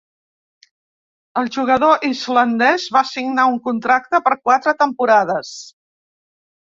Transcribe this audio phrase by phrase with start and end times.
[1.41, 5.53] El jugador islandès va signar un contracte per quatre temporades.